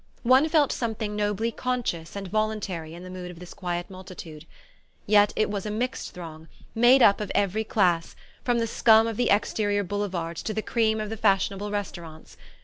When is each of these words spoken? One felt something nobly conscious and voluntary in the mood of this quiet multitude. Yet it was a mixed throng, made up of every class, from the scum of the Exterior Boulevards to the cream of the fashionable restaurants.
One 0.23 0.49
felt 0.49 0.71
something 0.71 1.15
nobly 1.15 1.51
conscious 1.51 2.15
and 2.15 2.27
voluntary 2.27 2.95
in 2.95 3.03
the 3.03 3.09
mood 3.11 3.29
of 3.29 3.37
this 3.37 3.53
quiet 3.53 3.87
multitude. 3.87 4.47
Yet 5.05 5.31
it 5.35 5.47
was 5.47 5.63
a 5.63 5.69
mixed 5.69 6.15
throng, 6.15 6.47
made 6.73 7.03
up 7.03 7.21
of 7.21 7.31
every 7.35 7.63
class, 7.63 8.15
from 8.43 8.57
the 8.57 8.65
scum 8.65 9.05
of 9.05 9.15
the 9.15 9.29
Exterior 9.29 9.83
Boulevards 9.83 10.41
to 10.45 10.55
the 10.55 10.63
cream 10.63 10.99
of 10.99 11.11
the 11.11 11.17
fashionable 11.17 11.69
restaurants. 11.69 12.35